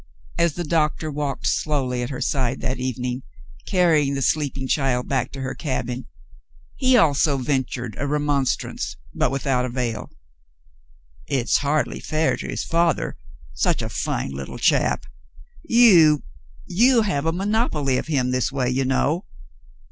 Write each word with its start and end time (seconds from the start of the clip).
As 0.45 0.53
the 0.53 0.63
doctor 0.63 1.11
walked 1.11 1.45
slowly 1.45 2.01
at 2.01 2.09
her 2.09 2.21
side 2.21 2.59
that 2.61 2.79
evening, 2.79 3.21
carrying 3.67 4.15
the 4.15 4.23
sleeping 4.23 4.67
child 4.67 5.07
back 5.07 5.31
to 5.33 5.41
her 5.41 5.53
cabin, 5.53 6.07
he 6.75 6.97
also 6.97 7.37
ven 7.37 7.65
tured 7.65 7.93
a 7.99 8.07
remonstrance, 8.07 8.97
but 9.13 9.29
without 9.29 9.63
avail. 9.63 10.09
"It's 11.27 11.57
hardly 11.57 11.99
fair 11.99 12.35
to 12.37 12.47
his 12.47 12.63
father— 12.63 13.15
such 13.53 13.83
a 13.83 13.89
fine 13.89 14.31
little 14.31 14.57
chap. 14.57 15.05
You— 15.65 16.23
you 16.83 17.03
have 17.03 17.27
a 17.27 17.31
monopoly 17.31 17.99
of 17.99 18.07
him 18.07 18.31
this 18.31 18.51
way, 18.51 18.71
you 18.71 18.85
know." 18.85 19.25